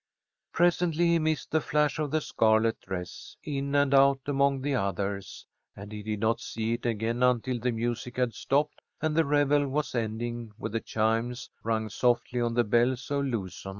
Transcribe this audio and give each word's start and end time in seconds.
Presently 0.51 1.09
he 1.09 1.19
missed 1.19 1.51
the 1.51 1.61
flash 1.61 1.99
of 1.99 2.09
the 2.09 2.21
scarlet 2.21 2.79
dress, 2.81 3.37
in 3.43 3.75
and 3.75 3.93
out 3.93 4.21
among 4.25 4.61
the 4.61 4.73
others, 4.73 5.45
and 5.75 5.91
he 5.91 6.01
did 6.01 6.19
not 6.19 6.41
see 6.41 6.73
it 6.73 6.87
again 6.87 7.21
until 7.21 7.59
the 7.59 7.71
music 7.71 8.17
had 8.17 8.33
stopped 8.33 8.81
and 8.99 9.15
the 9.15 9.25
revel 9.25 9.67
was 9.67 9.93
ending 9.93 10.53
with 10.57 10.71
the 10.71 10.81
chimes, 10.81 11.51
rung 11.63 11.87
softly 11.87 12.41
on 12.41 12.55
the 12.55 12.63
Bells 12.63 13.11
of 13.11 13.25
Luzon. 13.25 13.69